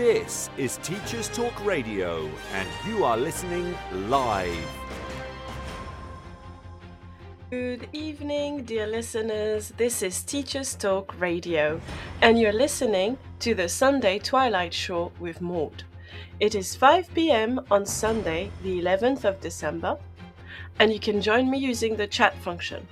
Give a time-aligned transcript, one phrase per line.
[0.00, 3.76] This is Teachers Talk Radio, and you are listening
[4.08, 4.66] live.
[7.50, 9.74] Good evening, dear listeners.
[9.76, 11.78] This is Teachers Talk Radio,
[12.22, 15.82] and you're listening to the Sunday Twilight Show with Maud.
[16.40, 19.98] It is 5 pm on Sunday, the 11th of December,
[20.78, 22.88] and you can join me using the chat function.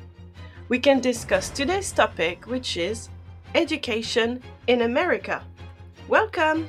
[0.69, 3.09] We can discuss today's topic, which is
[3.55, 5.43] education in America.
[6.07, 6.69] Welcome!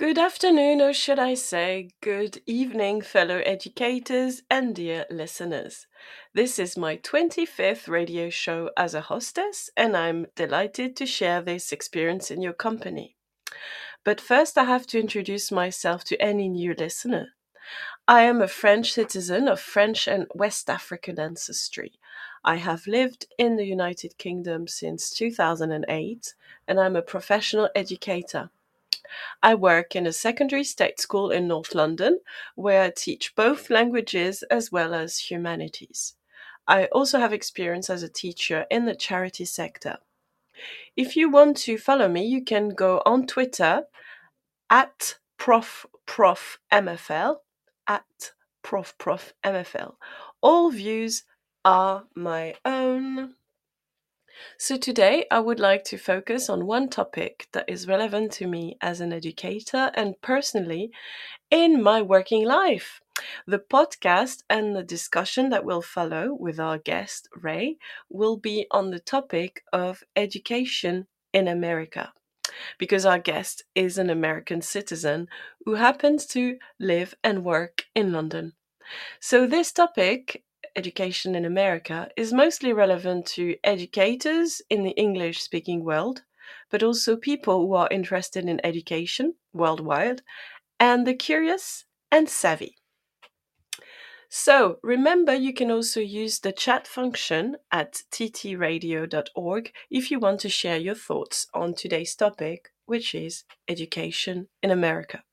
[0.00, 5.86] Good afternoon, or should I say, good evening, fellow educators and dear listeners.
[6.32, 11.70] This is my 25th radio show as a hostess, and I'm delighted to share this
[11.70, 13.18] experience in your company.
[14.02, 17.34] But first, I have to introduce myself to any new listener.
[18.08, 21.92] I am a French citizen of French and West African ancestry.
[22.42, 26.34] I have lived in the United Kingdom since 2008,
[26.66, 28.50] and I'm a professional educator.
[29.42, 32.20] I work in a secondary state school in North London
[32.54, 36.14] where I teach both languages as well as humanities.
[36.66, 39.98] I also have experience as a teacher in the charity sector.
[40.96, 43.84] If you want to follow me, you can go on Twitter
[44.68, 47.36] at profprofmfl
[47.86, 49.94] at profprofmfl.
[50.40, 51.24] All views
[51.64, 53.34] are my own.
[54.58, 58.76] So, today I would like to focus on one topic that is relevant to me
[58.80, 60.92] as an educator and personally
[61.50, 63.00] in my working life.
[63.46, 67.78] The podcast and the discussion that will follow with our guest, Ray,
[68.08, 72.12] will be on the topic of education in America.
[72.78, 75.28] Because our guest is an American citizen
[75.64, 78.54] who happens to live and work in London.
[79.20, 80.42] So, this topic
[80.76, 86.22] education in America is mostly relevant to educators in the English speaking world,
[86.70, 90.22] but also people who are interested in education worldwide
[90.78, 92.76] and the curious and savvy.
[94.28, 100.48] So remember, you can also use the chat function at ttradio.org if you want to
[100.48, 105.24] share your thoughts on today's topic, which is education in America.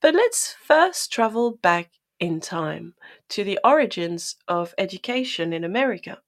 [0.00, 1.90] But let's first travel back
[2.22, 2.94] in time
[3.28, 6.22] to the origins of education in America.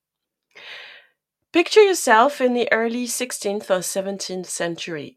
[1.53, 5.16] Picture yourself in the early 16th or 17th century.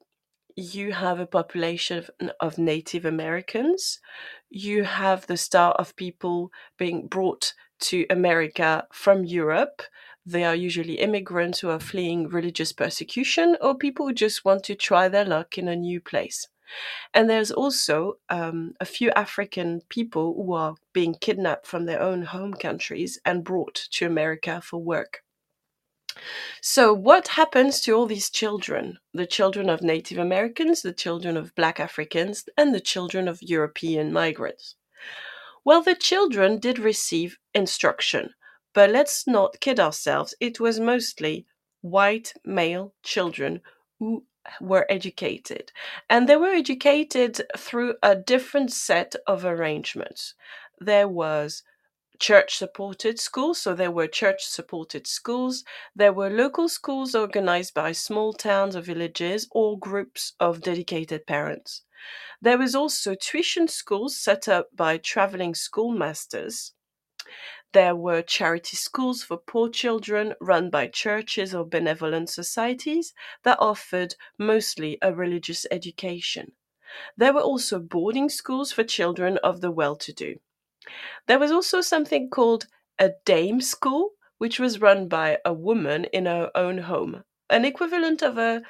[0.55, 2.05] You have a population
[2.39, 3.99] of, Native Americans.
[4.51, 7.53] You have the start of people being brought
[7.89, 9.81] to America from Europe.
[10.27, 14.75] They are usually immigrants who are fleeing religious persecution or people who just want to
[14.75, 16.47] try their luck in a new place.
[17.13, 22.23] And there's also um, a few African people who are being kidnapped from their own
[22.23, 25.23] home countries and brought to America for work.
[26.61, 28.97] So, what happens to all these children?
[29.13, 34.11] The children of Native Americans, the children of Black Africans, and the children of European
[34.11, 34.75] migrants?
[35.63, 38.33] Well, the children did receive instruction,
[38.73, 41.45] but let's not kid ourselves, it was mostly
[41.81, 43.61] white male children
[43.99, 44.25] who
[44.61, 45.71] were educated.
[46.09, 50.33] And they were educated through a different set of arrangements.
[50.79, 51.63] There was
[52.19, 55.63] church supported schools, so there were church supported schools.
[55.95, 61.83] There were local schools organized by small towns or villages or groups of dedicated parents.
[62.41, 66.73] There was also tuition schools set up by traveling schoolmasters
[67.77, 73.13] there were charity schools for poor children run by churches or benevolent societies
[73.43, 76.53] that offered mostly a religious education.
[77.17, 80.39] There were also boarding schools for children of the well to do.
[81.27, 82.65] There was also something called
[82.97, 88.23] a dame school, which was run by a woman in her own home, an equivalent
[88.23, 88.63] of a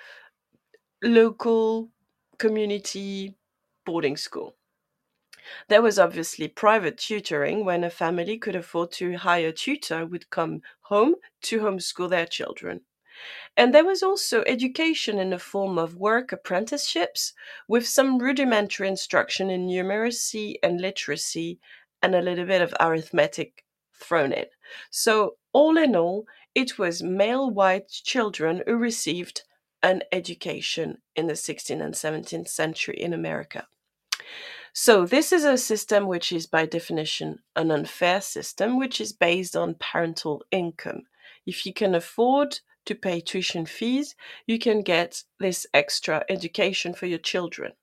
[1.02, 1.92] local
[2.38, 3.38] community
[3.86, 4.57] boarding school.
[5.68, 10.30] There was obviously private tutoring when a family could afford to hire a tutor would
[10.30, 12.82] come home to homeschool their children.
[13.56, 17.34] And there was also education in the form of work apprenticeships
[17.68, 21.60] with some rudimentary instruction in numeracy and literacy
[22.02, 23.66] and a little bit of arithmetic
[23.96, 24.46] thrown in.
[24.92, 29.44] So, all in all, it was male white children who received
[29.82, 33.68] an education in the 16th and 17th century in America.
[34.80, 39.56] So, this is a system which is by definition an unfair system, which is based
[39.56, 41.08] on parental income.
[41.48, 44.14] If you can afford to pay tuition fees,
[44.46, 47.74] you can get this extra education for your children.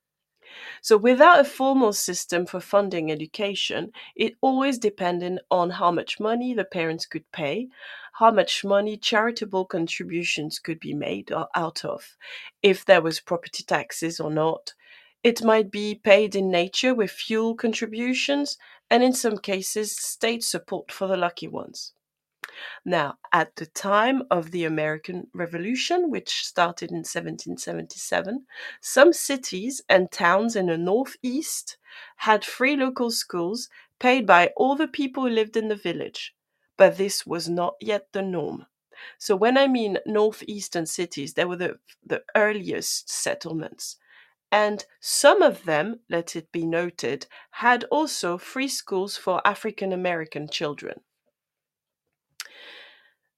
[0.83, 6.55] So, without a formal system for funding education, it always depended on how much money
[6.55, 7.71] the parents could pay,
[8.13, 12.17] how much money charitable contributions could be made out of,
[12.63, 14.75] if there was property taxes or not.
[15.25, 20.93] It might be paid in nature with fuel contributions, and in some cases, state support
[20.93, 21.95] for the lucky ones.
[22.85, 28.47] Now, at the time of the American Revolution, which started in 1777,
[28.81, 31.77] some cities and towns in the Northeast
[32.19, 33.69] had free local schools
[33.99, 36.35] paid by all the people who lived in the village.
[36.77, 38.67] But this was not yet the norm.
[39.19, 43.97] So, when I mean northeastern cities, they were the, the earliest settlements.
[44.55, 50.49] And some of them, let it be noted, had also free schools for African American
[50.49, 51.01] children.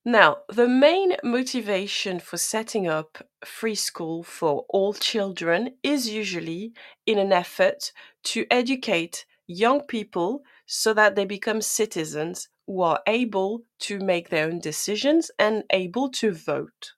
[0.05, 6.75] Now, the main motivation for setting up free school for all children is usually
[7.07, 7.93] in an effort
[8.25, 14.49] to educate young people so that they become citizens who are able to make their
[14.49, 16.93] own decisions and able to vote.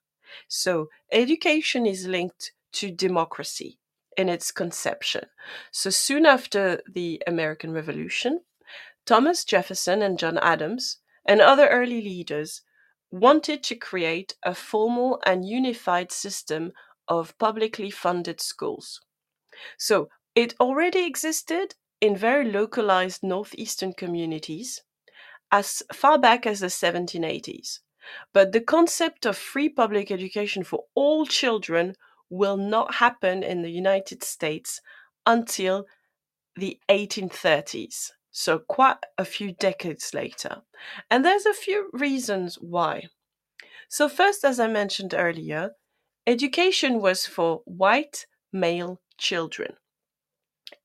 [0.49, 3.79] So, education is linked to democracy
[4.19, 5.25] in its conception.
[5.71, 8.41] So, soon after the American Revolution,
[9.05, 12.61] Thomas Jefferson and John Adams and other early leaders
[13.11, 16.73] wanted to create a formal and unified system
[17.07, 18.99] of publicly funded schools.
[19.77, 24.81] So it already existed in very localized northeastern communities
[25.51, 27.79] as far back as the 1780s.
[28.33, 31.95] But the concept of free public education for all children
[32.29, 34.81] will not happen in the United States
[35.25, 35.85] until
[36.55, 40.61] the 1830s so quite a few decades later.
[41.09, 43.07] And there's a few reasons why.
[43.89, 45.71] So, first, as I mentioned earlier,
[46.27, 49.73] education was for white male children.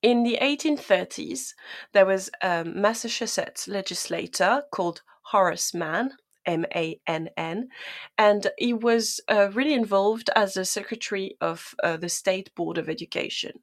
[0.02, 1.52] In the 1830s,
[1.92, 7.68] there was a Massachusetts legislator called Horace Mann, M A N N,
[8.18, 12.88] and he was uh, really involved as the secretary of uh, the State Board of
[12.88, 13.60] Education.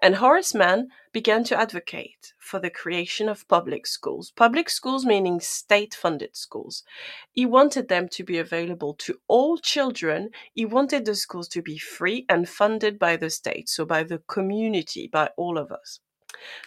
[0.00, 4.32] And Horace Mann began to advocate for the creation of public schools.
[4.36, 6.84] Public schools meaning state funded schools.
[7.32, 10.30] He wanted them to be available to all children.
[10.54, 14.22] He wanted the schools to be free and funded by the state, so by the
[14.28, 15.98] community, by all of us.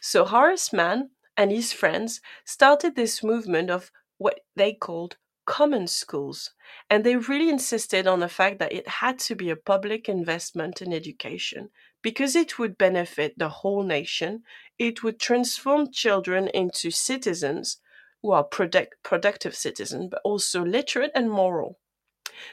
[0.01, 5.15] So Horace Mann and his friends started this movement of what they called
[5.49, 6.51] common schools.
[6.91, 10.79] And they really insisted on the fact that it had to be a public investment
[10.79, 11.71] in education
[12.03, 14.43] because it would benefit the whole nation,
[14.77, 17.77] it would transform children into citizens
[18.21, 21.79] who are product, productive citizens, but also literate and moral.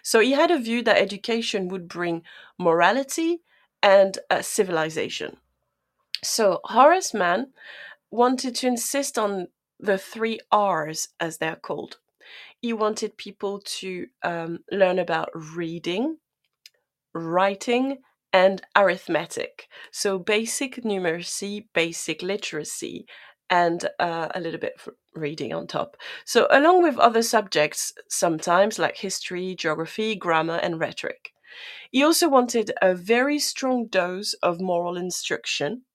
[0.03, 2.23] So he had a view that education would bring
[2.59, 3.43] morality
[3.83, 5.37] and uh, civilization.
[6.25, 7.53] So Horace Mann
[8.11, 9.49] wanted to insist on
[9.79, 11.99] the three R's, as they're called.
[12.67, 16.19] He wanted people to um, learn about reading,
[17.15, 17.99] writing,
[18.33, 19.69] and arithmetic.
[19.93, 23.07] So basic numeracy, basic literacy,
[23.51, 25.97] and uh, a little bit of reading on top.
[26.25, 31.33] So, along with other subjects, sometimes like history, geography, grammar, and rhetoric.
[31.93, 35.86] He also wanted a very strong dose of moral instruction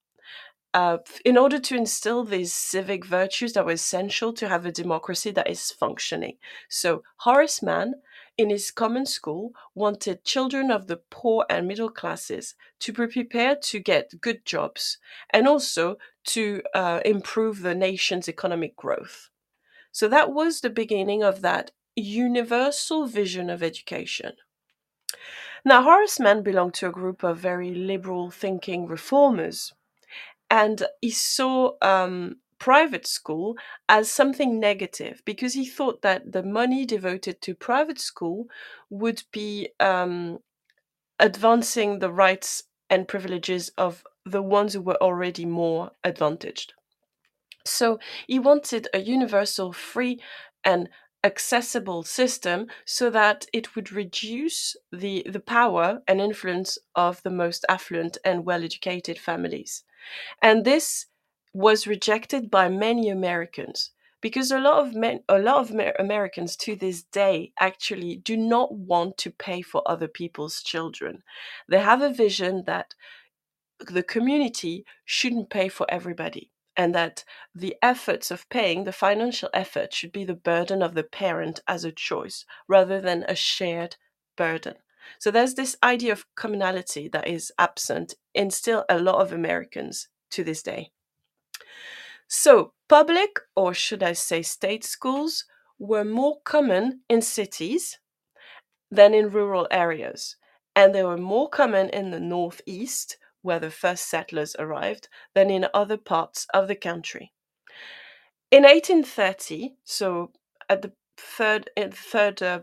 [0.74, 5.30] uh, in order to instill these civic virtues that were essential to have a democracy
[5.30, 6.36] that is functioning.
[6.68, 7.94] So, Horace Mann
[8.38, 13.60] in his common school wanted children of the poor and middle classes to be prepared
[13.62, 14.98] to get good jobs
[15.30, 19.28] and also to uh, improve the nation's economic growth.
[19.90, 24.32] So that was the beginning of that universal vision of education.
[25.64, 29.74] Now, Horace Mann belonged to a group of very liberal thinking reformers,
[30.52, 33.56] and he saw um, private school
[33.88, 38.46] as something negative because he thought that the money devoted to private school
[38.90, 40.38] would be um,
[41.18, 46.74] advancing the rights and privileges of the ones who were already more advantaged.
[47.66, 50.20] So he wanted a universal, free,
[50.64, 50.88] and
[51.24, 57.64] accessible system so that it would reduce the, the power and influence of the most
[57.68, 59.84] affluent and well educated families.
[60.40, 61.06] And this
[61.52, 63.90] was rejected by many Americans
[64.20, 68.72] because a lot of men, a lot of Americans to this day actually do not
[68.72, 71.22] want to pay for other people's children.
[71.68, 72.94] They have a vision that
[73.80, 79.92] the community shouldn't pay for everybody and that the efforts of paying the financial effort
[79.92, 83.96] should be the burden of the parent as a choice rather than a shared
[84.36, 84.76] burden.
[85.18, 90.08] So there's this idea of communality that is absent in still a lot of Americans
[90.30, 90.90] to this day.
[92.28, 95.44] So, public, or should I say state schools,
[95.78, 97.98] were more common in cities
[98.90, 100.36] than in rural areas.
[100.74, 105.66] And they were more common in the Northeast, where the first settlers arrived, than in
[105.74, 107.32] other parts of the country.
[108.50, 110.30] In 1830, so
[110.68, 112.60] at the third, third uh,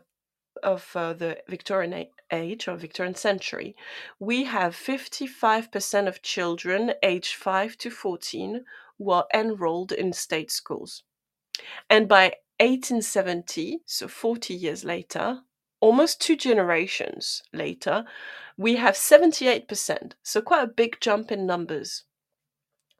[0.63, 1.93] of uh, the Victorian
[2.31, 3.75] age or Victorian century,
[4.19, 8.65] we have 55% of children aged 5 to 14
[8.97, 11.03] who are enrolled in state schools.
[11.89, 15.41] And by 1870, so 40 years later,
[15.79, 18.03] almost two generations later,
[18.57, 22.03] we have 78%, so quite a big jump in numbers.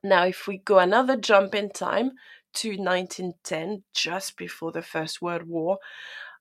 [0.02, 2.12] Now, if we go another jump in time
[2.54, 5.80] to 1910, just before the First World War,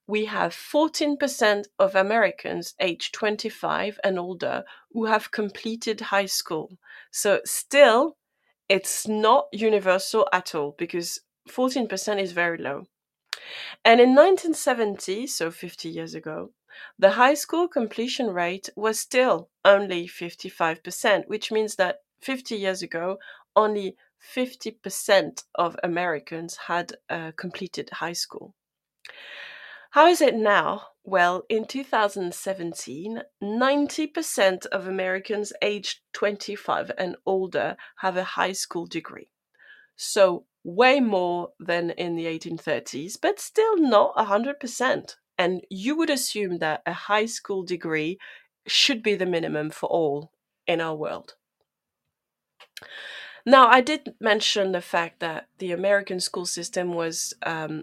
[0.09, 6.79] we have 14% of Americans aged 25 and older who have completed high school.
[7.11, 8.17] So, still,
[8.71, 12.87] it's not universal at all because 14% is very low.
[13.85, 16.53] And in 1970, so 50 years ago,
[16.99, 23.19] the high school completion rate was still only 55%, which means that 50 years ago,
[23.55, 23.97] only
[24.35, 28.55] 50% of Americans had uh, completed high school.
[29.99, 30.90] How is it now?
[31.02, 39.28] Well, in 2017, 90% of Americans aged 25 and older have a high school degree.
[39.97, 45.17] So, way more than in the 1830s, but still not 100%.
[45.37, 48.21] And you would assume that a high school degree
[48.69, 50.31] should be the minimum for all
[50.69, 51.35] in our world.
[53.45, 57.83] Now, I did mention the fact that the American school system was um,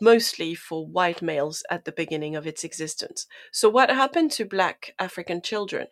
[0.00, 3.26] mostly for white males at the beginning of its existence.
[3.52, 5.88] So, what happened to black African children?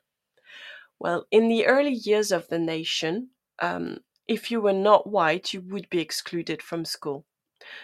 [0.98, 3.30] Well, in the early years of the nation,
[3.60, 7.24] um, if you were not white, you would be excluded from school.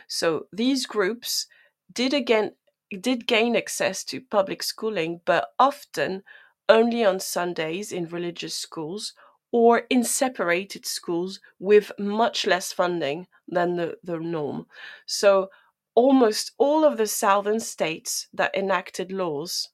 [0.07, 1.47] So, these groups
[1.93, 2.53] did again
[3.01, 6.23] did gain access to public schooling, but often
[6.69, 9.15] only on Sundays in religious schools
[9.53, 14.67] or in separated schools with much less funding than the, the norm.
[15.07, 15.51] So
[15.99, 19.71] almost all of the southern states that enacted laws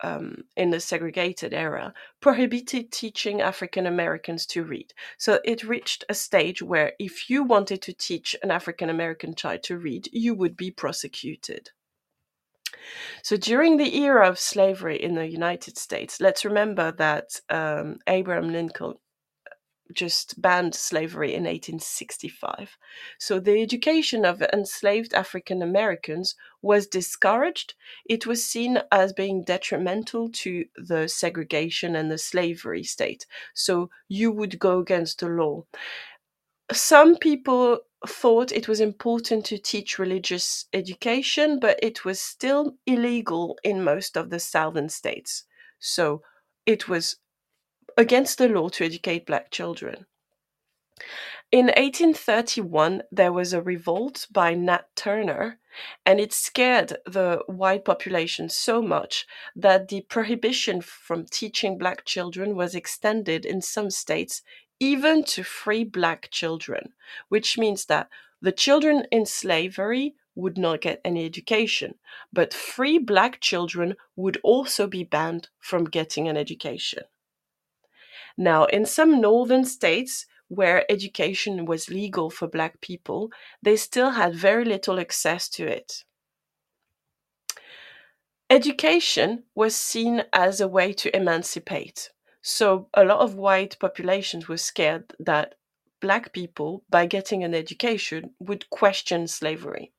[0.00, 4.92] um, in the segregated era prohibited teaching African Americans to read.
[5.16, 9.62] So it reached a stage where if you wanted to teach an African American child
[9.64, 11.70] to read, you would be prosecuted.
[13.22, 18.50] So during the era of slavery in the United States, let's remember that um, Abraham
[18.50, 18.94] Lincoln
[19.94, 22.76] just banned slavery in 1865.
[23.18, 27.74] So the education of enslaved African Americans was discouraged.
[28.04, 33.26] It was seen as being detrimental to the segregation and the slavery state.
[33.54, 35.64] So you would go against the law.
[36.72, 43.58] Some people thought it was important to teach religious education, but it was still illegal
[43.62, 45.44] in most of the southern states.
[45.78, 46.22] So
[46.66, 47.16] it was
[47.96, 50.06] against the law to educate black children.
[51.52, 55.58] In 1831, there was a revolt by Nat Turner,
[56.06, 62.54] and it scared the white population so much that the prohibition from teaching black children
[62.54, 64.42] was extended in some states
[64.78, 66.92] even to free black children,
[67.28, 68.08] which means that
[68.40, 71.96] the children in slavery would not get any education,
[72.32, 77.02] but free black children would also be banned from getting an education.
[78.36, 83.30] Now, in some northern states where education was legal for Black people,
[83.62, 86.04] they still had very little access to it.
[88.50, 92.10] Education was seen as a way to emancipate.
[92.42, 95.54] So, a lot of white populations were scared that
[96.00, 99.92] Black people, by getting an education, would question slavery.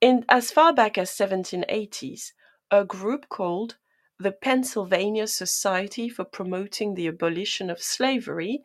[0.00, 2.32] In as far back as 1780s,
[2.70, 3.76] a group called
[4.22, 8.62] the Pennsylvania Society for Promoting the Abolition of Slavery,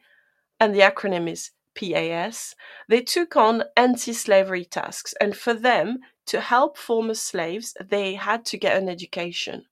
[0.59, 2.55] and the acronym is PAS,
[2.87, 5.13] they took on anti slavery tasks.
[5.21, 9.65] And for them to help former slaves, they had to get an education.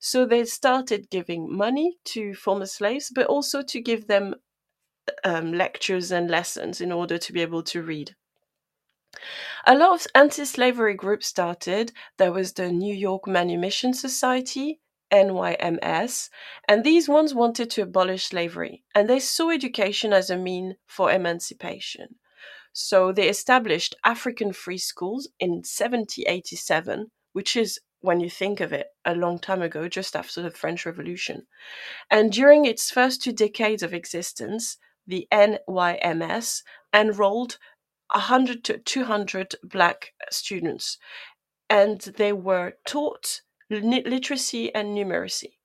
[0.00, 4.36] So they started giving money to former slaves, but also to give them
[5.24, 8.16] um, lectures and lessons in order to be able to read.
[9.66, 11.92] A lot of anti slavery groups started.
[12.16, 14.80] There was the New York Manumission Society,
[15.12, 16.30] NYMS,
[16.68, 21.12] and these ones wanted to abolish slavery, and they saw education as a mean for
[21.12, 22.16] emancipation.
[22.72, 28.88] So they established African free schools in 1787, which is, when you think of it,
[29.04, 31.46] a long time ago, just after the French Revolution.
[32.10, 37.58] And during its first two decades of existence, the NYMS enrolled
[38.12, 40.98] 100 to 200 black students,
[41.70, 45.58] and they were taught literacy and numeracy.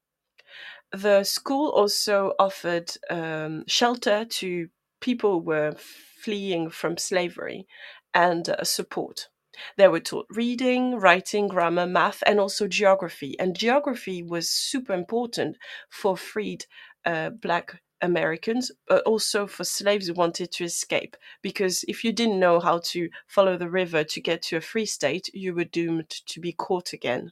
[0.92, 5.76] The school also offered um, shelter to people who were
[6.22, 7.66] fleeing from slavery
[8.14, 9.30] and uh, support.
[9.78, 13.38] They were taught reading, writing, grammar, math, and also geography.
[13.40, 15.58] And geography was super important
[15.90, 16.66] for freed
[17.06, 21.16] uh, black Americans, but also for slaves who wanted to escape.
[21.42, 24.86] Because if you didn't know how to follow the river to get to a free
[24.86, 27.32] state, you were doomed to be caught again.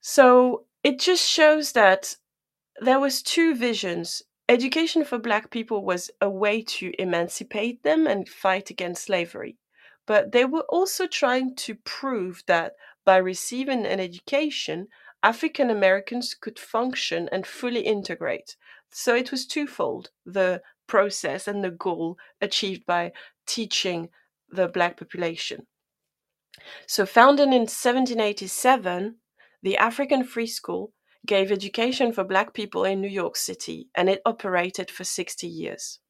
[0.00, 2.16] So it just shows that
[2.80, 4.22] there was two visions.
[4.48, 9.56] Education for black people was a way to emancipate them and fight against slavery.
[10.06, 12.72] But they were also trying to prove that
[13.04, 14.88] by receiving an education,
[15.22, 18.56] African Americans could function and fully integrate.
[18.90, 23.12] So it was twofold the process and the goal achieved by
[23.46, 24.08] teaching
[24.48, 25.66] the black population.
[26.86, 29.16] So, founded in 1787,
[29.62, 30.92] the African Free School
[31.26, 36.00] gave education for black people in New York City and it operated for 60 years.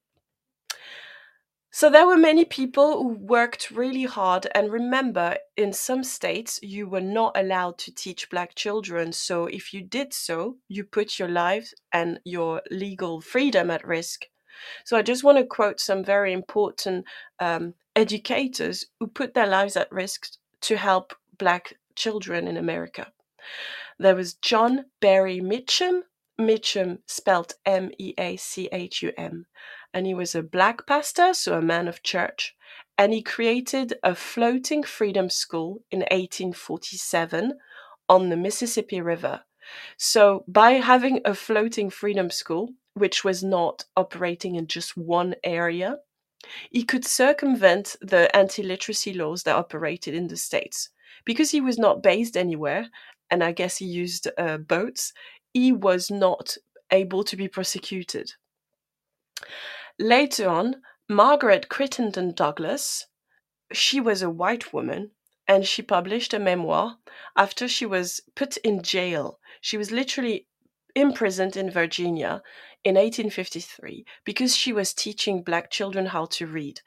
[1.73, 4.49] So there were many people who worked really hard.
[4.57, 9.13] And remember, in some states, you were not allowed to teach black children.
[9.13, 14.27] So if you did so, you put your lives and your legal freedom at risk.
[14.85, 17.07] So I just want to quote some very important
[17.39, 20.27] um, educators who put their lives at risk
[20.63, 23.13] to help black children in America.
[23.99, 26.03] There was John Berry Meachum,
[26.39, 29.47] Meachum spelled M E A C H U M
[29.93, 32.55] and he was a black pastor, so a man of church,
[32.97, 37.55] and he created a floating freedom school in 1847
[38.09, 39.43] on the Mississippi River.
[39.97, 45.99] So, by having a floating freedom school, which was not operating in just one area,
[46.71, 50.91] he could circumvent the anti literacy laws that operated in the States.
[51.25, 52.89] Because he was not based anywhere,
[53.31, 55.13] and I guess he used uh, boats,
[55.53, 56.57] he was not
[56.91, 58.33] able to be prosecuted.
[59.99, 63.07] Later on, Margaret Crittenden Douglass,
[63.73, 65.11] she was a white woman
[65.47, 66.99] and she published a memoir
[67.37, 69.41] after she was put in jail.
[69.61, 70.47] She was literally
[70.95, 72.43] imprisoned in Virginia
[72.85, 76.81] in 1853 because she was teaching black children how to read.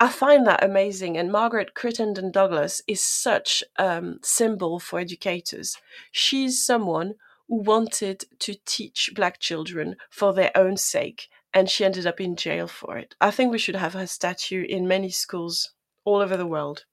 [0.00, 5.76] I find that amazing, and Margaret Crittenden Douglass is such a um, symbol for educators.
[6.10, 7.14] She's someone
[7.48, 12.34] who wanted to teach black children for their own sake and she ended up in
[12.34, 13.14] jail for it.
[13.20, 15.70] I think we should have her statue in many schools
[16.04, 16.84] all over the world.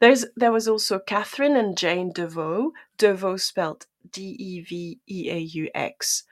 [0.00, 5.38] There's there was also Catherine and Jane Deveaux, Deveaux spelled D E V E A
[5.38, 6.24] U X.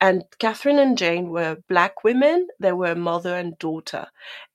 [0.00, 4.08] And Catherine and Jane were black women, they were mother and daughter.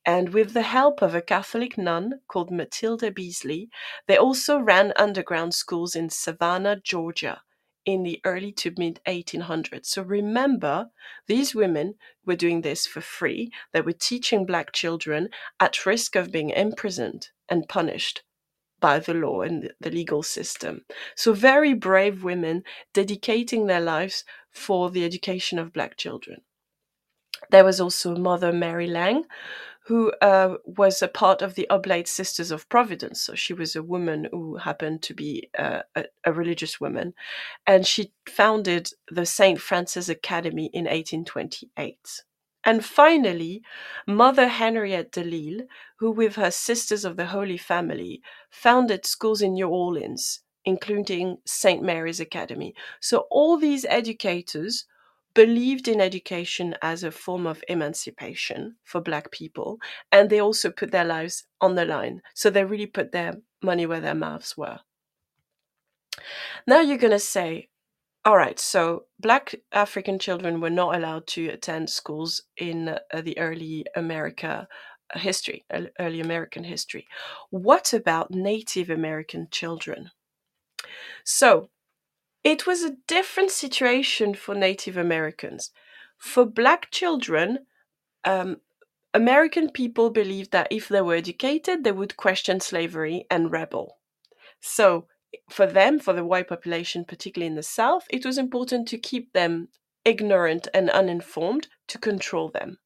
[0.05, 3.69] And with the help of a Catholic nun called Matilda Beasley,
[4.07, 7.41] they also ran underground schools in Savannah, Georgia
[7.85, 9.85] in the early to mid 1800s.
[9.85, 10.89] So remember,
[11.27, 13.51] these women were doing this for free.
[13.71, 18.23] They were teaching black children at risk of being imprisoned and punished
[18.79, 20.85] by the law and the legal system.
[21.15, 22.63] So very brave women
[22.93, 26.41] dedicating their lives for the education of black children.
[27.51, 29.25] There was also Mother Mary Lange,
[29.87, 33.21] who uh, was a part of the Oblate Sisters of Providence.
[33.21, 37.13] So she was a woman who happened to be uh, a, a, religious woman.
[37.65, 39.61] And she founded the St.
[39.61, 42.23] Frances Academy in 1828.
[42.67, 43.63] And finally,
[44.05, 45.67] Mother Henriette DeLille,
[45.99, 51.81] who, with her Sisters of the Holy Family, founded schools in New Orleans, including St.
[51.81, 52.75] Mary's Academy.
[52.99, 54.85] So all these educators
[55.33, 59.79] believed in education as a form of emancipation for black people
[60.11, 63.85] and they also put their lives on the line so they really put their money
[63.85, 64.79] where their mouths were
[66.65, 67.69] now you're going to say
[68.27, 73.37] all right so black african children were not allowed to attend schools in uh, the
[73.39, 74.67] early america
[75.13, 75.65] history
[75.99, 77.07] early american history
[77.49, 80.11] what about native american children
[81.23, 81.69] so
[82.43, 85.71] it was a different situation for Native Americans.
[86.17, 87.65] For black children,
[88.23, 88.61] um,
[89.13, 93.97] American people believed that if they were educated, they would question slavery and rebel.
[94.61, 95.07] So,
[95.49, 99.33] for them, for the white population, particularly in the South, it was important to keep
[99.33, 99.69] them
[100.05, 102.79] ignorant and uninformed to control them.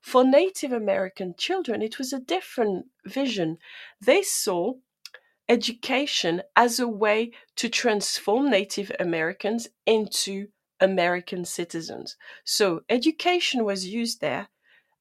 [0.00, 3.58] For Native American children, it was a different vision.
[4.00, 4.74] They saw
[5.48, 10.48] education as a way to transform Native Americans into
[10.80, 12.16] American citizens.
[12.44, 14.48] So, education was used there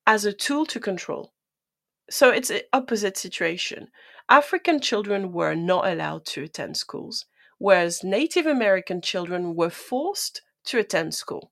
[0.08, 1.34] as a tool to control.
[2.10, 3.90] So, it's an opposite situation.
[4.30, 7.26] African children were not allowed to attend schools,
[7.58, 11.52] whereas Native American children were forced to attend school.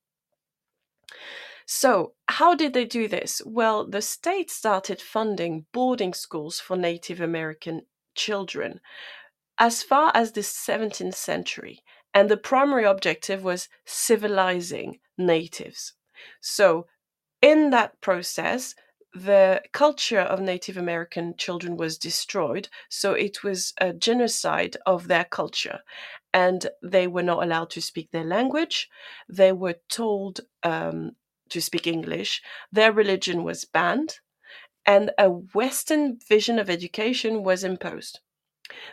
[1.66, 3.42] So, how did they do this?
[3.46, 7.84] Well, the state started funding boarding schools for Native American
[8.16, 8.82] children
[9.58, 11.84] as far as the 17th century,
[12.14, 15.94] and the primary objective was civilizing natives.
[16.42, 16.88] So,
[17.42, 18.76] in that process,
[19.14, 22.68] the culture of Native American children was destroyed.
[22.90, 25.80] So it was a genocide of their culture.
[26.34, 28.90] And they were not allowed to speak their language.
[29.30, 31.12] They were told um,
[31.50, 32.42] to speak English.
[32.72, 34.20] Their religion was banned.
[34.86, 38.20] And a Western vision of education was imposed.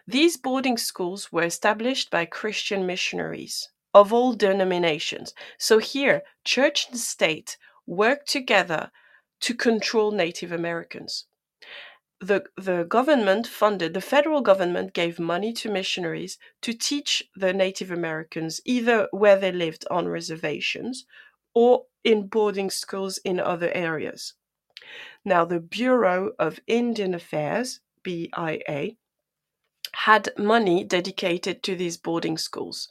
[0.06, 5.32] These boarding schools were established by Christian missionaries of all denominations.
[5.58, 7.56] So here, church and state
[7.86, 8.90] worked together
[9.40, 11.26] to control Native Americans.
[12.20, 17.90] The, the government funded, the federal government gave money to missionaries to teach the Native
[17.90, 21.06] Americans either where they lived on reservations
[21.54, 24.34] or in boarding schools in other areas.
[25.24, 28.96] Now, the Bureau of Indian Affairs, BIA,
[29.92, 32.88] had money dedicated to these boarding schools.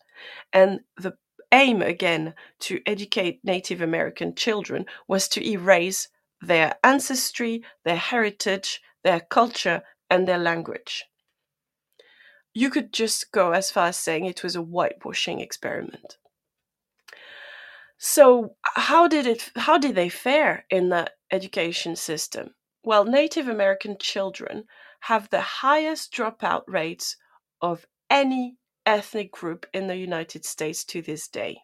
[0.52, 1.18] And the
[1.52, 6.10] aim, again, to educate Native American children was to erase
[6.42, 11.06] their ancestry, their heritage, their culture, and their language.
[12.54, 16.18] You could just go as far as saying it was a whitewashing experiment.
[17.98, 22.56] So, how did it how did they fare in that education system?
[22.84, 24.64] Well, Native American children
[25.02, 27.18] have the highest dropout rates
[27.62, 31.60] of any ethnic group in the United States to this day.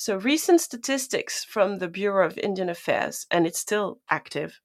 [0.00, 4.58] So, recent statistics from the Bureau of Indian Affairs, and it's still active,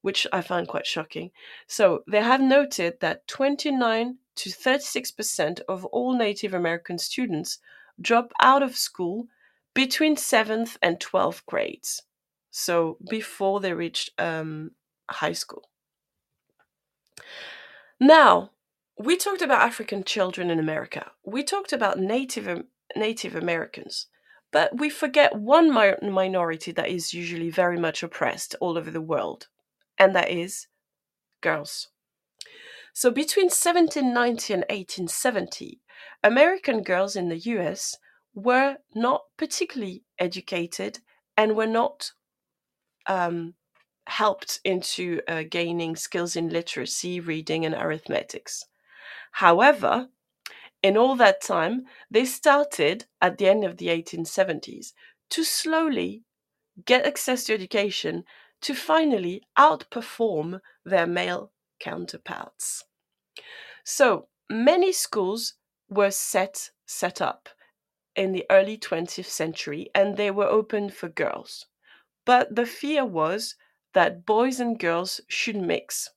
[0.00, 1.30] which I find quite shocking.
[1.68, 7.60] So, they have noted that 29 to 36% of all Native American students
[8.00, 9.28] drop out of school
[9.72, 12.02] between 7th and 12th grades.
[12.50, 14.72] So, before they reach um,
[15.08, 15.68] high school.
[18.00, 18.50] Now,
[18.98, 21.12] we talked about African children in America.
[21.24, 22.64] We talked about Native
[22.96, 24.08] Native Americans.
[24.52, 29.00] But we forget one mi- minority that is usually very much oppressed all over the
[29.00, 29.48] world,
[29.98, 30.68] and that is
[31.40, 31.88] girls.
[32.92, 35.80] So between 1790 and 1870,
[36.22, 37.96] American girls in the US
[38.34, 40.98] were not particularly educated
[41.36, 42.12] and were not
[43.06, 43.54] um,
[44.06, 48.66] helped into uh, gaining skills in literacy, reading, and arithmetics.
[49.32, 50.08] However,
[50.82, 54.92] in all that time, they started at the end of the 1870s
[55.30, 56.22] to slowly
[56.84, 58.24] get access to education
[58.62, 62.84] to finally outperform their male counterparts.
[63.84, 65.54] So many schools
[65.88, 67.48] were set set up
[68.14, 71.66] in the early 20th century and they were open for girls.
[72.24, 73.56] But the fear was
[73.94, 76.10] that boys and girls should mix.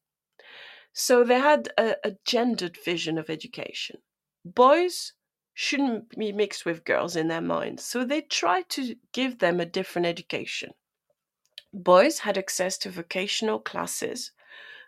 [0.93, 3.97] So they had a, a gendered vision of education
[4.45, 5.13] boys
[5.55, 9.65] shouldn't be mixed with girls in their minds, so they tried to give them a
[9.65, 10.71] different education.
[11.73, 14.31] Boys had access to vocational classes,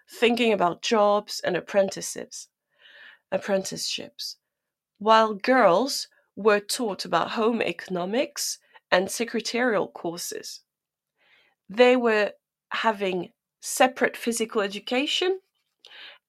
[0.09, 2.49] thinking about jobs and apprenticeships,
[3.31, 4.37] apprenticeships,
[4.99, 8.59] while girls were taught about home economics
[8.91, 10.61] and secretarial courses.
[11.69, 12.33] They were
[12.69, 15.39] having separate physical education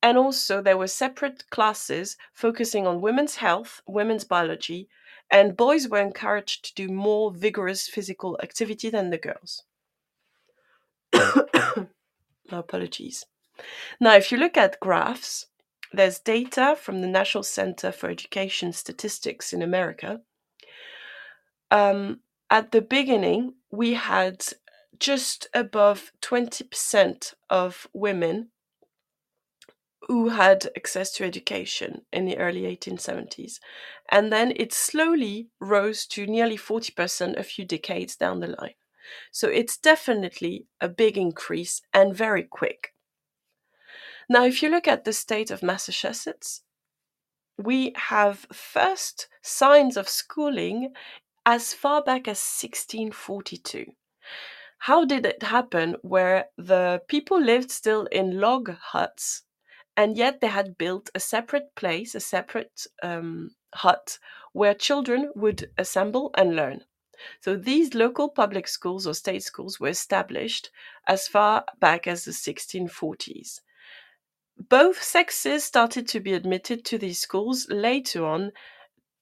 [0.03, 4.89] and also, there were separate classes focusing on women's health, women's biology,
[5.31, 9.65] and boys were encouraged to do more vigorous physical activity than the girls.
[12.51, 13.27] apologies.
[14.01, 15.47] Now, if you look at graphs,
[15.93, 20.21] there's data from the National Center for Education Statistics in America.
[21.71, 24.45] Um, at the beginning, we had
[24.99, 28.49] just above 20% of women
[30.07, 33.59] who had access to education in the early 1870s.
[34.11, 38.75] And then it slowly rose to nearly 40% a few decades down the line.
[39.33, 42.95] So it's definitely a big increase and very quick.
[44.29, 46.63] Now, if you look at the state of Massachusetts,
[47.57, 50.93] we have first signs of schooling
[51.45, 53.87] as far back as 1642.
[54.81, 59.43] How did it happen where the people lived still in log huts
[59.99, 64.21] and yet they had built a separate place, a separate um, hut
[64.53, 66.85] where children would assemble and learn?
[67.41, 70.71] So these local public schools or state schools were established
[71.09, 73.61] as far back as the 1640s.
[74.57, 78.53] Both sexes started to be admitted to these schools later on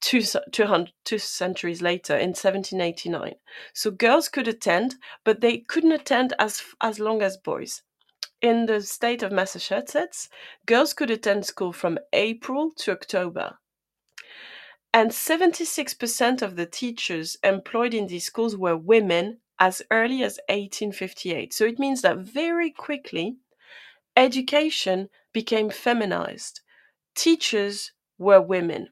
[0.02, 0.20] two,
[0.52, 3.36] two, two centuries later in 1789.
[3.72, 7.82] So girls could attend, but they couldn't attend as, as long as boys.
[8.46, 10.28] In the state of Massachusetts,
[10.66, 13.58] girls could attend school from April to October.
[14.94, 21.52] And 76% of the teachers employed in these schools were women as early as 1858.
[21.52, 23.38] So it means that very quickly,
[24.16, 26.60] education became feminized.
[27.16, 28.90] Teachers were women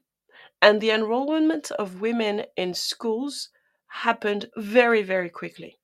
[0.61, 3.51] and the enrollment of women in schools
[3.87, 5.77] happened very, very quickly.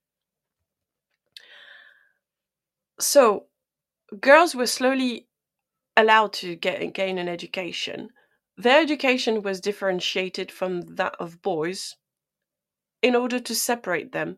[3.00, 3.46] So,
[4.20, 5.28] girls were slowly
[5.96, 8.10] allowed to get gain an education.
[8.58, 11.96] Their education was differentiated from that of boys
[13.02, 14.38] in order to separate them.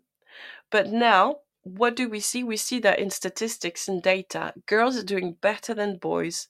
[0.72, 2.44] But now, what do we see?
[2.44, 6.48] We see that in statistics and data, girls are doing better than boys,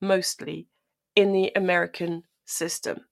[0.00, 0.68] mostly
[1.14, 3.06] in the American system.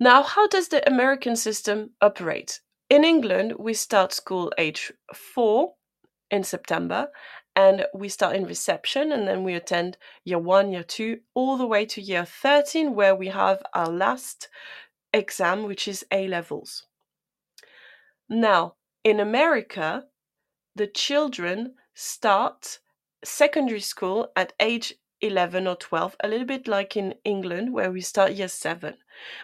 [0.00, 2.60] Now, how does the American system operate?
[2.88, 5.74] In England, we start school age four
[6.30, 7.08] in September,
[7.58, 11.66] and we start in reception, and then we attend year one, year two, all the
[11.66, 14.48] way to year 13, where we have our last
[15.12, 16.86] exam, which is A levels.
[18.28, 20.04] Now, in America,
[20.76, 22.78] the children start
[23.24, 28.00] secondary school at age 11 or 12, a little bit like in England, where we
[28.00, 28.98] start year seven.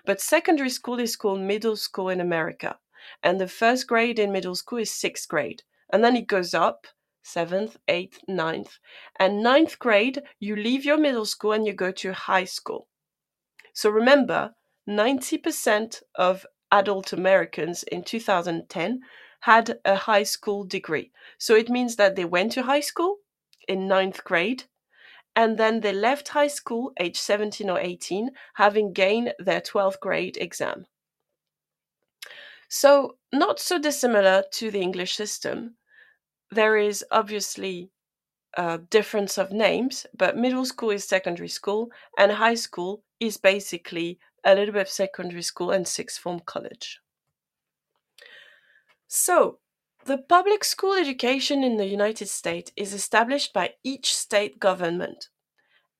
[0.07, 2.79] But secondary school is called middle school in America.
[3.24, 5.64] And the first grade in middle school is sixth grade.
[5.92, 6.87] And then it goes up
[7.25, 8.79] seventh, eighth, ninth.
[9.19, 12.87] And ninth grade, you leave your middle school and you go to high school.
[13.73, 14.55] So remember,
[14.89, 19.01] 90% of adult Americans in 2010
[19.41, 21.11] had a high school degree.
[21.39, 23.19] So it means that they went to high school
[23.67, 24.65] in ninth grade
[25.37, 30.37] and then they left high school age 17 or 18, having gained their 12th grade
[30.41, 30.87] exam.
[32.69, 35.77] So, not so dissimilar to the English system.
[36.50, 37.90] There is obviously
[38.57, 44.18] a difference of names, but middle school is secondary school, and high school is basically
[44.44, 47.00] a little bit of secondary school and sixth form college.
[49.09, 49.59] So,
[50.04, 55.28] the public school education in the United States is established by each state government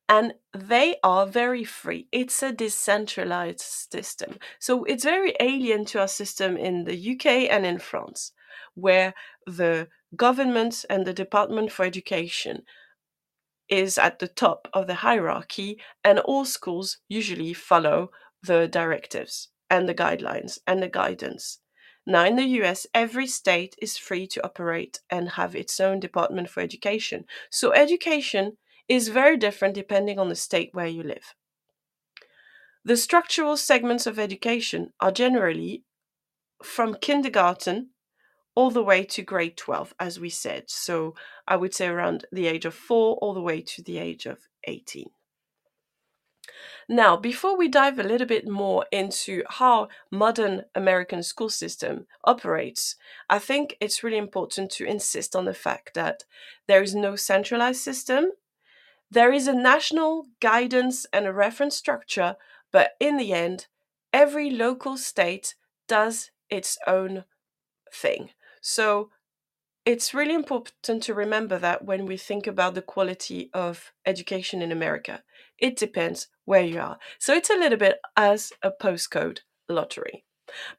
[0.07, 2.07] and they are very free.
[2.11, 4.37] It's a decentralized system.
[4.59, 8.31] So it's very alien to our system in the UK and in France,
[8.75, 9.13] where
[9.45, 12.63] the government and the Department for Education
[13.67, 18.11] is at the top of the hierarchy, and all schools usually follow
[18.43, 21.59] the directives and the guidelines and the guidance.
[22.05, 26.49] Now, in the US, every state is free to operate and have its own Department
[26.49, 27.25] for Education.
[27.49, 28.57] So, education
[28.87, 31.33] is very different depending on the state where you live.
[32.83, 35.83] The structural segments of education are generally
[36.63, 37.89] from kindergarten
[38.55, 40.63] all the way to grade 12, as we said.
[40.67, 41.13] So
[41.47, 44.39] I would say around the age of four all the way to the age of
[44.63, 45.09] 18.
[46.87, 52.95] Now, before we dive a little bit more into how modern American school system operates,
[53.29, 56.23] I think it's really important to insist on the fact that
[56.67, 58.31] there is no centralized system.
[59.09, 62.35] There is a national guidance and a reference structure,
[62.71, 63.65] but in the end,
[64.13, 65.55] every local state
[65.87, 67.25] does its own
[67.91, 68.29] thing.
[68.67, 69.11] So
[69.85, 74.71] it's really important to remember that when we think about the quality of education in
[74.71, 75.21] America,
[75.59, 76.97] it depends where you are.
[77.19, 80.25] So it's a little bit as a postcode lottery.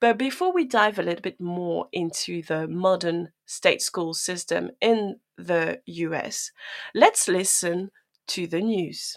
[0.01, 5.21] But before we dive a little bit more into the modern state school system in
[5.39, 6.51] the US,
[6.93, 7.93] let's listen
[8.27, 9.17] to the news.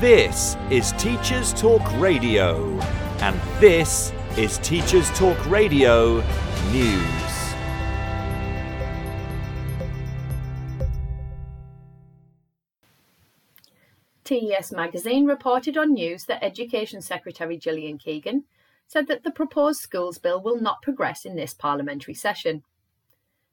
[0.00, 2.78] This is Teachers Talk Radio,
[3.20, 6.16] and this is Teachers Talk Radio
[6.72, 7.54] News.
[14.24, 18.44] TES magazine reported on news that Education Secretary Gillian Keegan
[18.88, 22.64] said that the proposed schools bill will not progress in this parliamentary session.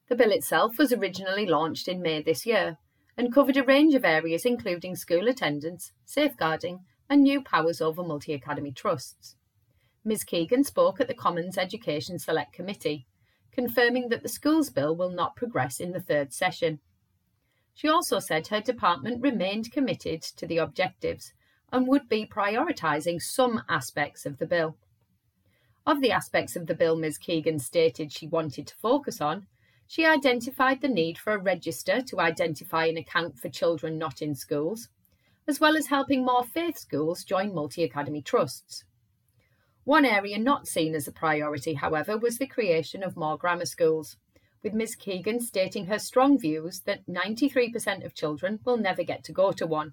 [0.08, 2.78] The bill itself was originally launched in May this year
[3.16, 8.32] and covered a range of areas including school attendance, safeguarding, and new powers over multi
[8.32, 9.36] academy trusts.
[10.04, 13.06] Ms Keegan spoke at the Commons Education Select Committee,
[13.52, 16.80] confirming that the schools bill will not progress in the third session.
[17.74, 21.32] She also said her department remained committed to the objectives
[21.70, 24.76] and would be prioritising some aspects of the bill.
[25.86, 29.46] Of the aspects of the bill Ms Keegan stated she wanted to focus on,
[29.92, 34.34] she identified the need for a register to identify and account for children not in
[34.34, 34.88] schools,
[35.46, 38.84] as well as helping more faith schools join multi academy trusts.
[39.84, 44.16] One area not seen as a priority, however, was the creation of more grammar schools
[44.62, 44.94] with Ms.
[44.94, 49.66] Keegan stating her strong views that 93% of children will never get to go to
[49.66, 49.92] one,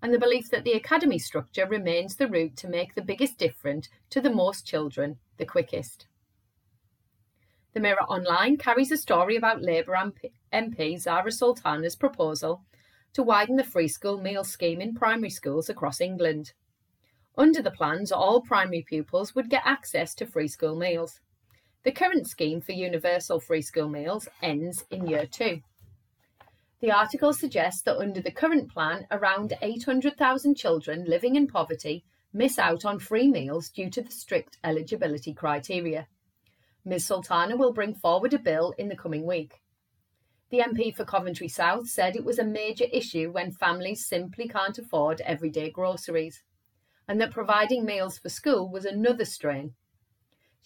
[0.00, 3.90] and the belief that the academy structure remains the route to make the biggest difference
[4.08, 6.06] to the most children the quickest.
[7.74, 9.94] The Mirror Online carries a story about Labour
[10.52, 12.64] MP Zara Sultana's proposal
[13.12, 16.54] to widen the free school meal scheme in primary schools across England.
[17.36, 21.20] Under the plans, all primary pupils would get access to free school meals.
[21.84, 25.60] The current scheme for universal free school meals ends in year two.
[26.80, 32.58] The article suggests that under the current plan, around 800,000 children living in poverty miss
[32.58, 36.08] out on free meals due to the strict eligibility criteria.
[36.88, 39.60] Ms Sultana will bring forward a bill in the coming week.
[40.50, 44.78] The MP for Coventry South said it was a major issue when families simply can't
[44.78, 46.42] afford everyday groceries,
[47.06, 49.74] and that providing meals for school was another strain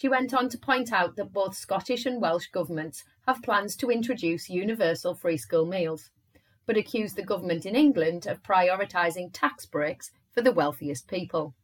[0.02, 3.90] she went on to point out that both Scottish and Welsh governments have plans to
[3.90, 6.11] introduce universal free school meals,
[6.66, 11.54] but accused the government in England of prioritising tax breaks for the wealthiest people.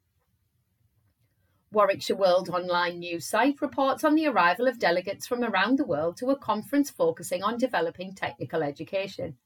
[1.70, 6.16] Warwickshire World online news site reports on the arrival of delegates from around the world
[6.16, 9.36] to a conference focusing on developing technical education.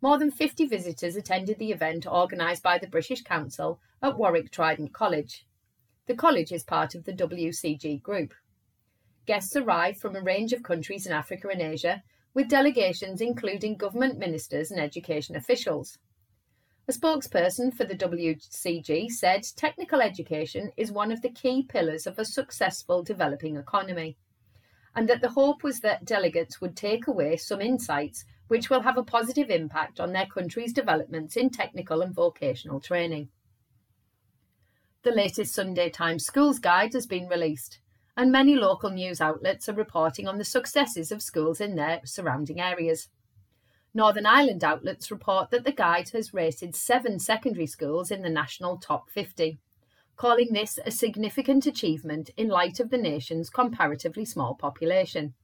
[0.00, 4.94] More than 50 visitors attended the event organised by the British Council at Warwick Trident
[4.94, 5.44] College.
[6.06, 8.32] The college is part of the WCG group.
[9.26, 14.16] Guests arrived from a range of countries in Africa and Asia, with delegations including government
[14.16, 15.98] ministers and education officials.
[16.88, 22.18] A spokesperson for the WCG said technical education is one of the key pillars of
[22.18, 24.16] a successful developing economy,
[24.96, 28.96] and that the hope was that delegates would take away some insights which will have
[28.96, 33.28] a positive impact on their country's developments in technical and vocational training.
[35.02, 37.80] The latest Sunday Times Schools Guide has been released,
[38.16, 42.62] and many local news outlets are reporting on the successes of schools in their surrounding
[42.62, 43.10] areas.
[43.94, 48.76] Northern Ireland outlets report that the guide has rated seven secondary schools in the national
[48.76, 49.58] top 50,
[50.16, 55.34] calling this a significant achievement in light of the nation's comparatively small population.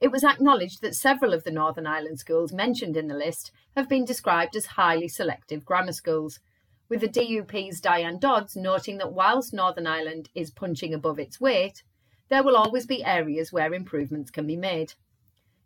[0.00, 3.88] It was acknowledged that several of the Northern Ireland schools mentioned in the list have
[3.88, 6.40] been described as highly selective grammar schools,
[6.88, 11.84] with the DUP's Diane Dodds noting that whilst Northern Ireland is punching above its weight,
[12.28, 14.94] there will always be areas where improvements can be made.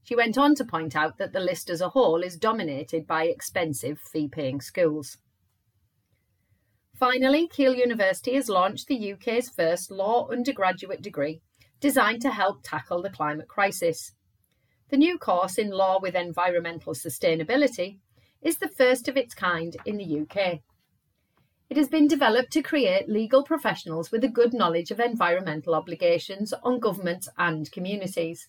[0.03, 3.24] She went on to point out that the list as a whole is dominated by
[3.24, 5.18] expensive fee paying schools.
[6.99, 11.40] Finally, Keele University has launched the UK's first law undergraduate degree
[11.80, 14.12] designed to help tackle the climate crisis.
[14.90, 17.99] The new course in Law with Environmental Sustainability
[18.42, 20.61] is the first of its kind in the UK.
[21.70, 26.55] It has been developed to create legal professionals with a good knowledge of environmental obligations
[26.62, 28.49] on governments and communities.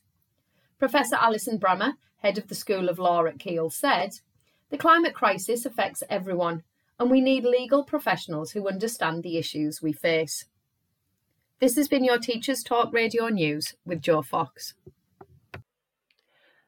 [0.80, 4.22] Professor Alison Brammer, head of the School of Law at Keele, said
[4.70, 6.64] The climate crisis affects everyone,
[6.98, 10.46] and we need legal professionals who understand the issues we face.
[11.60, 14.74] This has been your Teachers Talk Radio News with Joe Fox.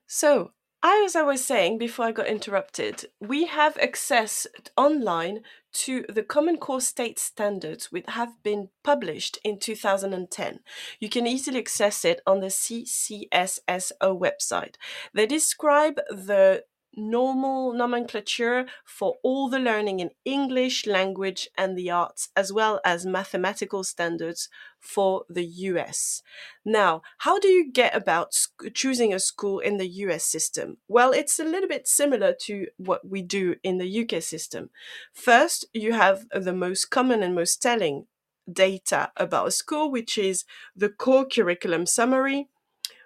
[0.05, 0.51] So,
[0.83, 4.45] as I was saying before I got interrupted, we have access
[4.75, 5.41] online
[5.73, 10.59] to the Common Core State Standards, which have been published in 2010.
[10.99, 14.75] You can easily access it on the CCSSO website.
[15.13, 16.63] They describe the
[16.95, 23.05] normal nomenclature for all the learning in English, language, and the arts, as well as
[23.05, 26.21] mathematical standards for the US.
[26.65, 28.35] Now, how do you get about
[28.73, 30.77] choosing a school in the US system?
[30.87, 34.69] Well, it's a little bit similar to what we do in the UK system.
[35.13, 38.07] First, you have the most common and most telling
[38.51, 42.49] data about a school, which is the core curriculum summary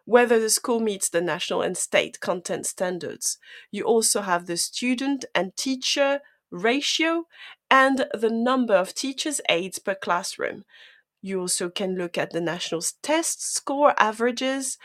[0.06, 3.38] whether the school meets the national and state content standards.
[3.72, 7.26] You also have the student and teacher ratio
[7.70, 10.64] and the number of teachers' aides per classroom.
[11.22, 14.78] You also can look at the national test score averages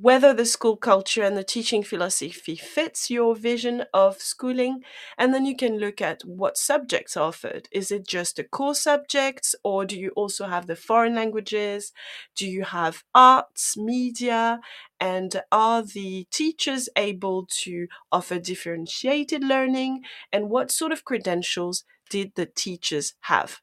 [0.00, 4.82] whether the school culture and the teaching philosophy fits your vision of schooling.
[5.16, 7.68] And then you can look at what subjects are offered.
[7.72, 11.92] Is it just the core subjects, or do you also have the foreign languages?
[12.34, 14.60] Do you have arts, media?
[15.00, 20.02] And are the teachers able to offer differentiated learning?
[20.32, 23.60] And what sort of credentials did the teachers have?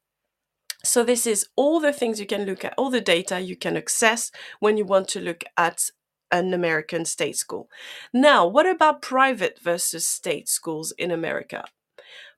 [0.86, 3.78] So this is all the things you can look at, all the data you can
[3.78, 5.90] access when you want to look at
[6.34, 7.70] an American state school.
[8.12, 11.66] Now, what about private versus state schools in America?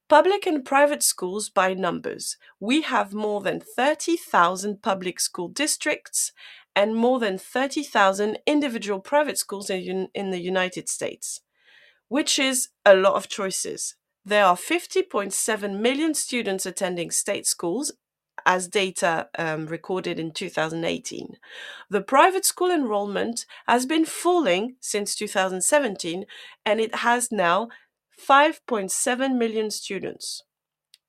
[0.10, 2.38] Public and private schools by numbers.
[2.60, 6.34] We have more than 30,000 public school districts
[6.76, 11.42] and more than 30,000 individual private schools in, in the United States,
[12.10, 13.96] which is a lot of choices.
[14.26, 17.94] There are 50.7 million students attending state schools
[18.46, 21.38] as data um, recorded in 2018.
[21.90, 26.26] The private school enrollment has been falling since 2017
[26.66, 27.70] and it has now
[28.20, 30.44] 5.7 million students,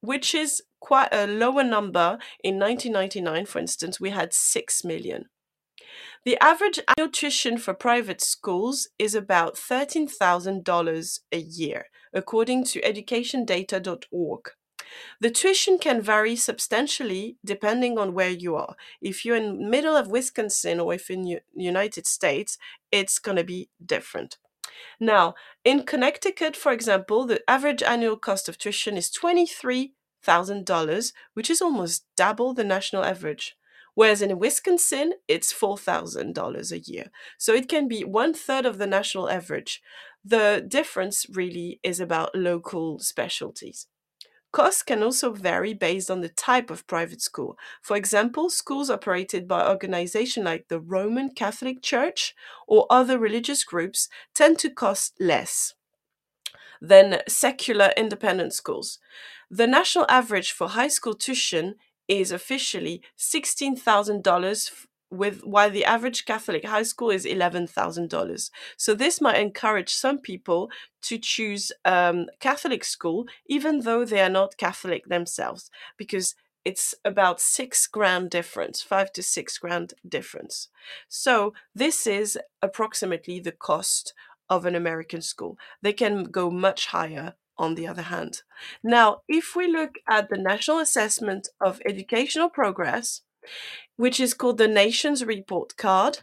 [0.00, 2.18] which is quite a lower number.
[2.42, 5.26] In 1999, for instance, we had 6 million.
[6.24, 14.50] The average annual tuition for private schools is about $13,000 a year, according to educationdata.org.
[15.20, 18.76] The tuition can vary substantially depending on where you are.
[19.00, 22.58] If you're in middle of Wisconsin or if in the United States,
[22.92, 24.38] it's going to be different.
[25.00, 25.34] Now,
[25.64, 32.04] in Connecticut, for example, the average annual cost of tuition is $23,000, which is almost
[32.16, 33.56] double the national average.
[33.94, 37.10] Whereas in Wisconsin, it's $4,000 a year.
[37.38, 39.82] So it can be one third of the national average.
[40.22, 43.86] The difference really is about local specialties.
[44.52, 47.58] Costs can also vary based on the type of private school.
[47.82, 52.34] For example, schools operated by organizations like the Roman Catholic Church
[52.66, 55.74] or other religious groups tend to cost less
[56.80, 58.98] than secular independent schools.
[59.50, 61.76] The national average for high school tuition
[62.08, 68.50] is officially $16,000 with while the average Catholic high school is eleven thousand dollars.
[68.76, 70.70] So this might encourage some people
[71.02, 76.34] to choose um, Catholic school, even though they are not Catholic themselves, because
[76.64, 80.68] it's about six grand difference, five to six grand difference.
[81.08, 84.12] So this is approximately the cost
[84.50, 85.56] of an American school.
[85.82, 88.42] They can go much higher on the other hand.
[88.82, 93.22] Now, if we look at the National Assessment of Educational Progress,
[93.96, 96.20] which is called the Nations Report Card.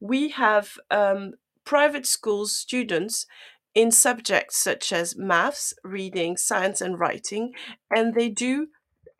[0.00, 1.32] We have um,
[1.64, 3.26] private school students
[3.74, 7.52] in subjects such as maths, reading, science, and writing,
[7.94, 8.68] and they do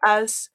[0.05, 0.49] as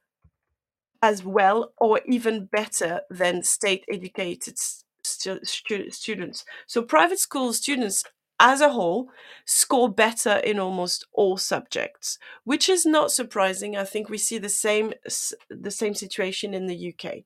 [1.03, 4.55] as well or even better than state educated
[5.03, 6.45] stu- stu- students.
[6.67, 8.03] So private school students
[8.41, 9.09] as a whole,
[9.45, 13.77] score better in almost all subjects, which is not surprising.
[13.77, 14.93] I think we see the same
[15.49, 17.19] the same situation in the UK.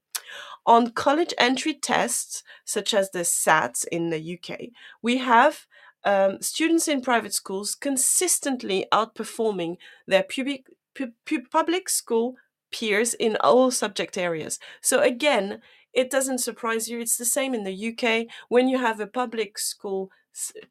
[0.66, 4.70] On college entry tests, such as the SATs in the UK,
[5.02, 5.66] we have
[6.04, 12.36] um, students in private schools consistently outperforming their public, pu- public school
[12.72, 14.60] peers in all subject areas.
[14.82, 15.62] So again,
[15.94, 17.00] it doesn't surprise you.
[17.00, 20.10] It's the same in the UK when you have a public school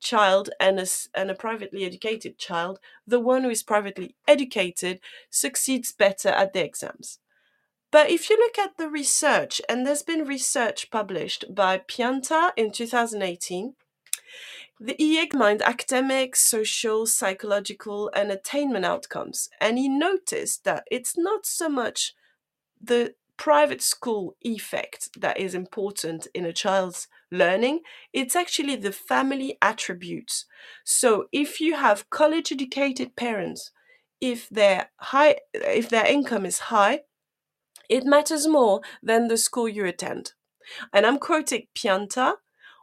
[0.00, 5.00] child and a, and a privately educated child, the one who is privately educated
[5.30, 7.18] succeeds better at the exams.
[7.90, 12.72] But if you look at the research, and there's been research published by Pianta in
[12.72, 13.74] 2018,
[14.80, 21.46] the he examined academic, social, psychological, and attainment outcomes, and he noticed that it's not
[21.46, 22.14] so much
[22.82, 27.08] the private school effect that is important in a child's
[27.38, 27.80] learning
[28.12, 30.46] it's actually the family attributes.
[30.84, 33.70] So if you have college educated parents
[34.20, 37.00] if their high if their income is high
[37.88, 40.32] it matters more than the school you attend.
[40.92, 42.34] And i'm quoting pianta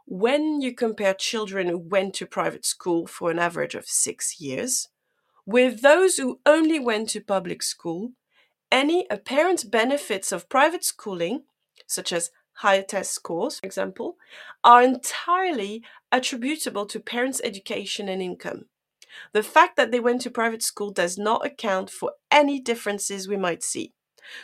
[0.06, 4.88] when you compare children who went to private school for an average of 6 years
[5.46, 8.12] with those who only went to public school
[8.72, 11.42] any apparent benefits of private schooling,
[11.86, 12.30] such as
[12.62, 14.16] higher test scores, for example,
[14.64, 18.66] are entirely attributable to parents' education and income.
[19.32, 23.36] The fact that they went to private school does not account for any differences we
[23.36, 23.92] might see.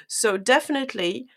[0.09, 1.29] So, definitely,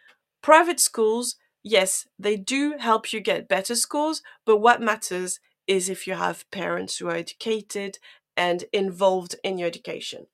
[0.41, 6.07] private schools, yes, they do help you get better scores, but what matters is if
[6.07, 7.99] you have parents who are educated
[8.37, 10.27] and involved in your education.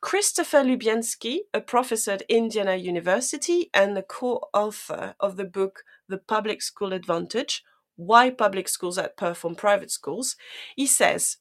[0.00, 6.18] Christopher Lubienski, a professor at Indiana University and the co author of the book The
[6.18, 7.64] Public School Advantage
[7.96, 10.36] Why Public Schools Outperform Private Schools,
[10.76, 11.38] he says,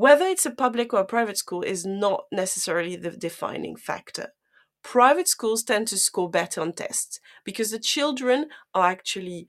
[0.00, 4.28] whether it's a public or a private school is not necessarily the defining factor.
[4.82, 9.48] Private schools tend to score better on tests because the children are actually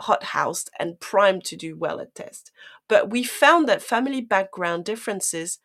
[0.00, 2.50] hot housed and primed to do well at tests.
[2.88, 5.58] But we found that family background differences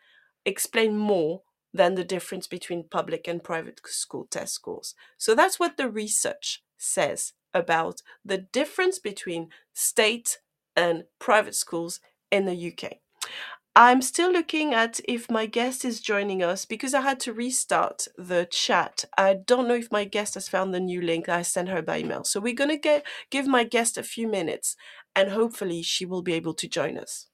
[0.46, 1.44] explain more
[1.76, 4.96] than the difference between public and private school test scores.
[5.18, 10.40] So that's what the research says about the difference between state
[10.76, 12.00] and private schools
[12.32, 12.98] in the UK.
[13.78, 18.08] I'm still looking at if my guest is joining us because I had to restart
[18.18, 19.04] the chat.
[19.18, 22.00] I don't know if my guest has found the new link I sent her by
[22.00, 22.24] email.
[22.24, 24.78] So we're going to get give my guest a few minutes
[25.14, 27.28] and hopefully she will be able to join us.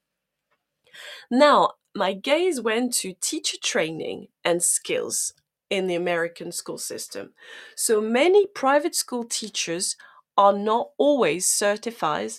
[1.29, 5.33] Now, my gaze went to teacher training and skills
[5.69, 7.33] in the American school system.
[7.75, 9.95] So many private school teachers
[10.37, 12.31] are not always certified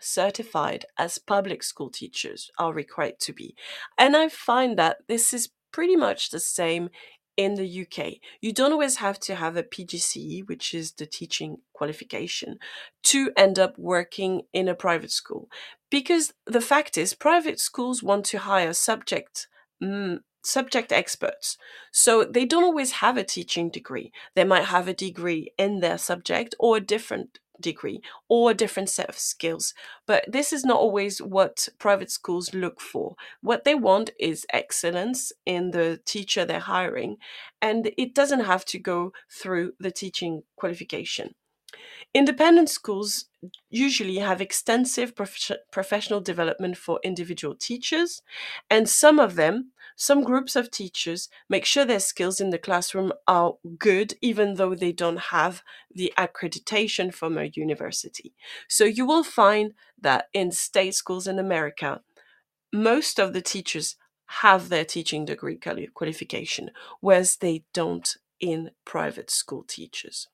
[0.00, 3.54] certified as public school teachers are required to be.
[3.98, 6.90] And I find that this is pretty much the same
[7.42, 8.14] in the UK.
[8.40, 12.58] You don't always have to have a PGCE, which is the teaching qualification,
[13.04, 15.48] to end up working in a private school.
[15.90, 19.48] Because the fact is, private schools want to hire subject
[19.82, 21.56] mm, subject experts.
[21.92, 24.12] So they don't always have a teaching degree.
[24.34, 28.88] They might have a degree in their subject or a different degree or a different
[28.88, 29.74] set of skills.
[30.06, 33.16] But this is not always what private schools look for.
[33.40, 37.16] What they want is excellence in the teacher they're hiring,
[37.60, 41.34] and it doesn't have to go through the teaching qualification.
[42.14, 43.26] Independent schools
[43.70, 48.22] usually have extensive prof- professional development for individual teachers,
[48.68, 53.12] and some of them, some groups of teachers, make sure their skills in the classroom
[53.26, 55.62] are good, even though they don't have
[55.94, 58.34] the accreditation from a university.
[58.68, 62.00] So you will find that in state schools in America,
[62.72, 65.58] most of the teachers have their teaching degree
[65.94, 66.70] qualification,
[67.00, 70.28] whereas they don't in private school teachers.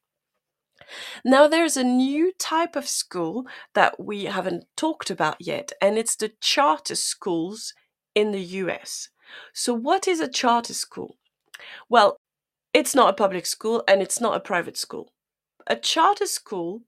[1.25, 6.17] Now, there's a new type of school that we haven't talked about yet, and it's
[6.17, 7.75] the charter schools
[8.15, 9.09] in the US.
[9.55, 11.17] So, what is a charter school?
[11.89, 12.19] Well,
[12.75, 15.13] it's not a public school and it's not a private school.
[15.67, 16.83] A charter school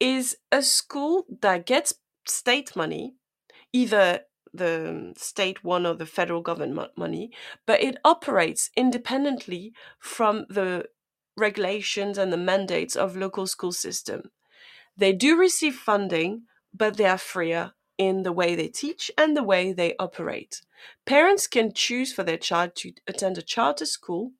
[0.00, 1.94] is a school that gets
[2.26, 3.14] state money,
[3.72, 4.20] either
[4.54, 7.30] the um, state one or the federal government money,
[7.66, 10.86] but it operates independently from the
[11.36, 14.30] regulations and the mandates of local school system.
[14.96, 16.44] They do receive funding,
[16.74, 20.62] but they are freer in the way they teach and the way they operate.
[21.06, 24.32] Parents can choose for their child to attend a charter school,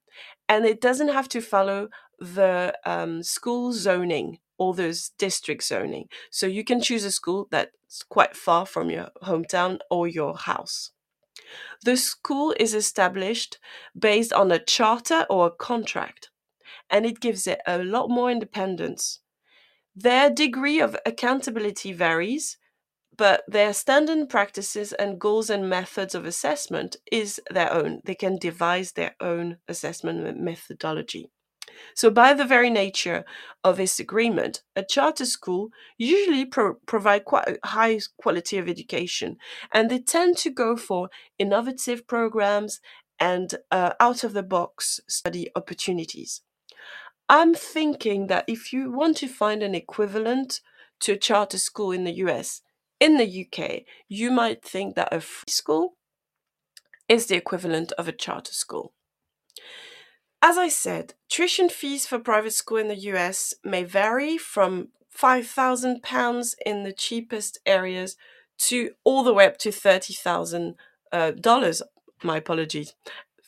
[0.48, 1.88] and it doesn't have to follow
[2.18, 6.08] the um, school zoning or the district zoning.
[6.30, 10.90] So you can choose a school that's quite far from your hometown or your house.
[11.84, 13.58] The school is established
[13.98, 16.30] based on a charter or a contract
[16.88, 19.20] and it gives it a lot more independence.
[19.96, 22.58] Their degree of accountability varies,
[23.16, 28.00] but their standard practices and goals and methods of assessment is their own.
[28.04, 31.30] They can devise their own assessment methodology.
[31.94, 33.24] So, by the very nature
[33.64, 39.36] of this agreement, a charter school usually pro- provide quite a high quality of education,
[39.72, 41.08] and they tend to go for
[41.38, 42.80] innovative programs
[43.18, 46.42] and uh, out of the box study opportunities.
[47.28, 50.60] I'm thinking that if you want to find an equivalent
[51.00, 52.62] to a charter school in the US,
[53.02, 55.94] in the UK, you might think that a free school
[57.08, 58.92] is the equivalent of a charter school.
[60.40, 66.54] As I said, tuition fees for private school in the US may vary from £5,000
[66.64, 68.16] in the cheapest areas
[68.68, 70.76] to all the way up to $30,000.
[71.10, 71.84] Uh,
[72.22, 72.94] my apologies.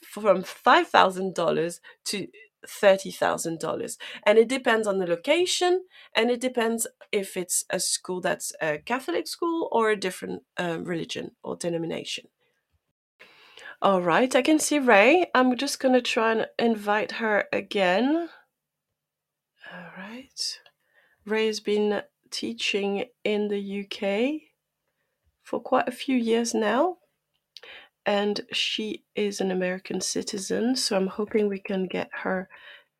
[0.02, 2.26] From $5,000 to
[2.66, 3.96] $30,000.
[4.24, 5.84] And it depends on the location
[6.14, 10.78] and it depends if it's a school that's a Catholic school or a different uh,
[10.80, 12.26] religion or denomination.
[13.82, 15.26] All right, I can see Ray.
[15.34, 18.30] I'm just going to try and invite her again.
[19.72, 20.58] All right.
[21.26, 24.48] Ray has been teaching in the UK
[25.42, 26.98] for quite a few years now
[28.07, 32.48] and she is an American citizen, so I'm hoping we can get her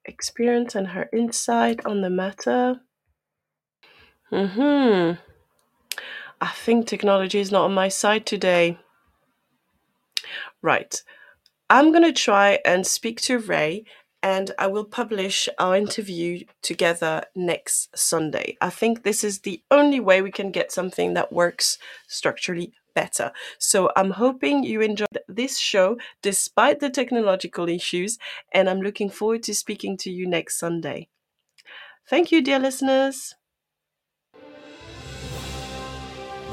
[0.05, 2.81] experience and her insight on the matter.
[4.31, 5.13] Hmm.
[6.41, 8.79] I think technology is not on my side today.
[10.63, 11.03] Right.
[11.71, 13.85] I'm going to try and speak to Ray
[14.23, 18.57] and I will publish our interview together next Sunday.
[18.61, 21.79] I think this is the only way we can get something that works
[22.09, 23.33] structurally better.
[23.59, 28.19] So I'm hoping you enjoyed this show despite the technological issues,
[28.53, 31.09] and I'm looking forward to speaking to you next Sunday.
[32.09, 33.35] Thank you, dear listeners.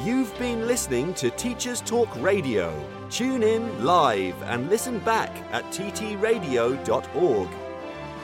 [0.04, 2.74] You've been listening to Teachers Talk Radio.
[3.12, 7.50] Tune in live and listen back at ttradio.org.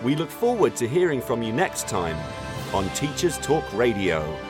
[0.04, 2.18] We look forward to hearing from you next time
[2.74, 4.47] on Teachers Talk Radio.